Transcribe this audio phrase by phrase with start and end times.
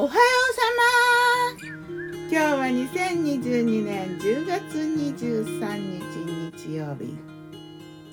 [0.00, 0.62] おはようさ
[1.58, 2.06] ま。
[2.30, 7.18] 今日は2022年10月23日日曜日。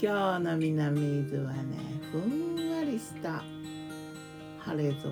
[0.01, 1.77] 今日の南伊豆はね
[2.11, 3.43] ふんわりした
[4.57, 5.11] 晴れ空。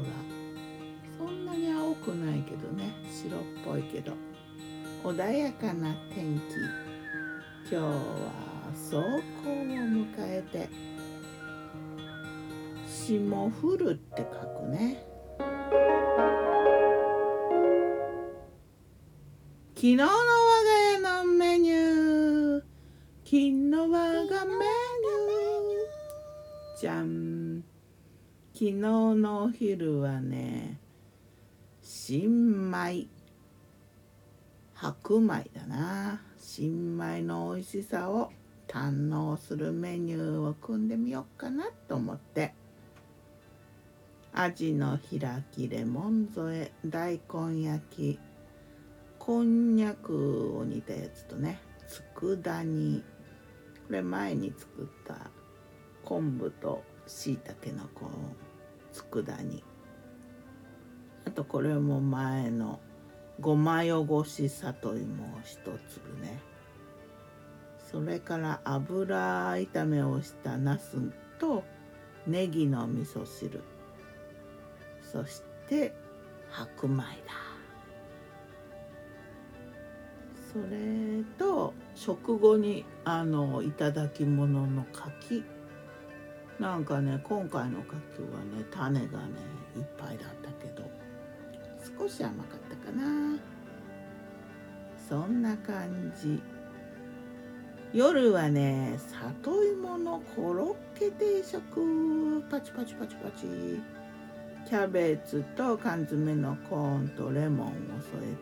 [1.16, 4.14] そんなに青くないけどね白っぽいけど。
[5.04, 6.56] 穏やかな天気。
[7.72, 8.00] 今日は
[8.74, 9.00] 霜
[9.46, 10.68] 降を迎えて
[12.88, 14.26] 霜降るって書
[14.60, 15.13] くね。
[19.84, 20.16] 昨日の我が
[20.94, 22.64] 家のメニュー
[23.26, 27.66] 昨日我がメニューじゃん
[28.54, 30.80] 昨日のお昼はね
[31.82, 33.08] 新米
[34.74, 36.22] 白米だな。
[36.40, 38.32] 新米の美味しさを
[38.70, 42.54] 堪能するメニューを組んでみようかなと思って。
[44.32, 48.33] アジの開きレモン添え大根焼き。
[49.26, 51.62] こんにゃくを煮たやつとね
[52.20, 53.02] 佃煮。
[53.88, 55.32] これ前に作った
[56.04, 59.64] 昆布としいたけのこう佃煮。
[61.26, 62.82] あとこれも前の
[63.40, 66.42] ごま汚し里芋を一粒ね。
[67.90, 70.98] それから油炒めをしたなす
[71.40, 71.64] と
[72.28, 73.62] ネギの味噌汁。
[75.02, 75.96] そして
[76.50, 77.43] 白米だ。
[80.54, 85.44] それと食後にあのいただき物の柿。
[86.60, 87.96] なんかね今回の柿
[88.32, 89.34] はね種がね
[89.76, 90.88] いっぱいだったけど
[92.00, 93.40] 少し甘かったかな。
[95.10, 96.40] そんな感じ。
[97.92, 102.44] 夜はね里芋のコロッケ定食。
[102.50, 103.48] パチパチパチパチ。
[104.66, 107.72] キャベツと缶詰のコーンとレモンを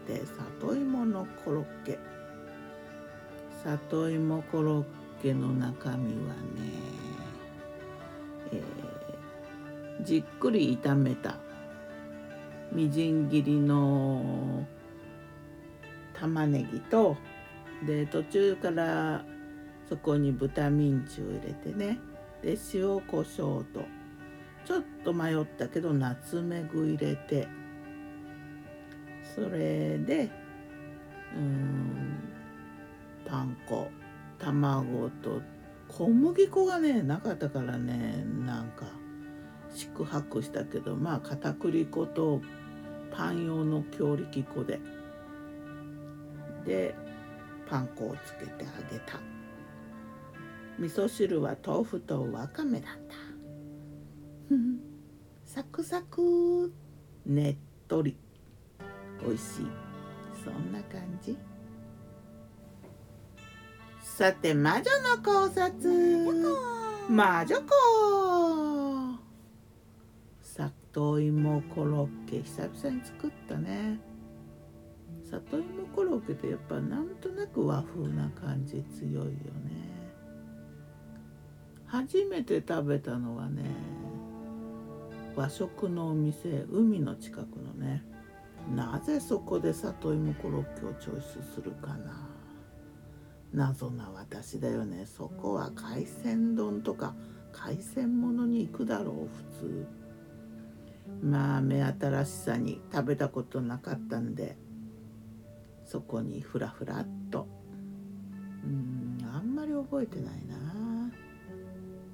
[0.08, 0.26] 添えて
[0.62, 2.00] 里芋のコロッケ。
[3.64, 4.86] 里芋コロッ
[5.22, 6.42] ケの中身はね、
[8.54, 11.38] えー、じっくり炒めた
[12.72, 14.66] みじん切りの
[16.14, 17.18] 玉ねぎと
[17.86, 19.24] で途中から
[19.90, 22.00] そこに豚ミンチを入れてね
[22.42, 24.01] で塩コショウと。
[24.66, 27.48] ちょっと迷ったけどナツメグ入れて。
[29.36, 30.30] それで
[31.36, 32.20] うん
[33.26, 33.90] パン粉。
[34.40, 35.42] 卵と
[35.88, 38.88] 小麦粉がねなかったからねなんか
[39.72, 42.42] 宿泊したけどまあ片栗粉と
[43.12, 44.80] パン用の強力粉で。
[46.66, 46.96] で
[47.70, 49.20] パン粉をつけてあげた。
[50.80, 53.31] 味噌汁は豆腐とわかめだった。
[55.72, 56.74] サクサク
[57.26, 57.56] ねっ
[57.88, 58.18] とり。
[59.26, 59.68] 美味しい。
[60.44, 61.38] そんな感じ。
[64.04, 64.84] さて魔女
[65.16, 65.90] の考察。
[67.10, 67.72] 魔女子
[70.58, 72.42] 里芋コロッケ。
[72.42, 73.98] 久々に作ったね。
[75.24, 79.32] 里芋コロッケってやっぱなんとなく和風な感じ強いよね。
[81.86, 83.64] 初めて食べたのはね
[85.36, 88.04] 和食のお店海の近くのね
[88.76, 92.28] なぜそこで里芋コロッケをチョイスするかな。
[93.54, 95.06] 謎な私だよね。
[95.06, 97.16] そこは海鮮丼とか
[97.52, 99.16] 海鮮物に行くだろう
[99.60, 99.88] 普通。
[101.22, 104.56] まあ目新しさに食べたことなかったんで
[105.86, 107.48] そこにふらふらっと。
[108.64, 110.56] うんあんまり覚えてないな。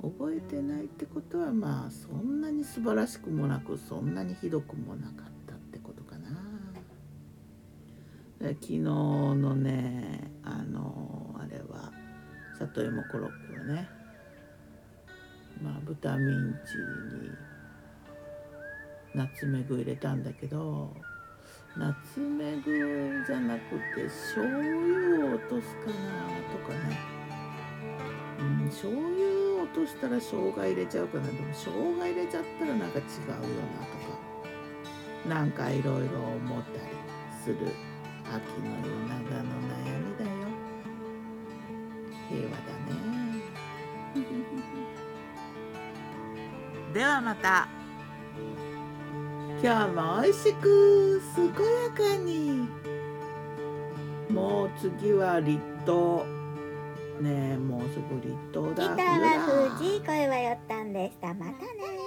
[0.09, 6.29] 覚えてないってことはまあそんなに素晴らしくもなくそんなにひどくもなかったってことかな。
[8.40, 11.91] 昨日のねあのあれは
[12.57, 13.90] 里芋コロッケをね
[15.62, 16.78] まあ豚ミンチ
[17.25, 17.31] に
[19.15, 20.95] ナツメグ入れたんだけど
[21.75, 25.94] ナツメグじゃなくて醤油を落とすかな
[26.51, 27.18] とかね。
[28.39, 31.28] うん醤油落としたら生姜入れちゃうかな。
[31.28, 33.42] でも生姜入れちゃったらなんか違うよな
[33.86, 34.18] とか。
[35.28, 36.80] なんかいろいろ思ったり
[37.44, 37.58] する
[38.24, 40.30] 秋の夜長の悩みだよ。
[42.30, 42.98] 平和だね。
[46.94, 47.68] ではまた。
[49.62, 51.54] 今日も美味しく健や
[51.92, 52.70] かに。
[54.30, 56.37] もう次は立冬
[57.22, 61.34] ねえもうすぐ立冬だギターは藤井声はよったんでした。
[61.34, 62.06] またね